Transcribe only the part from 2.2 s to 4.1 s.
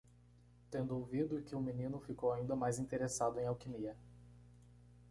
ainda mais interessado em alquimia.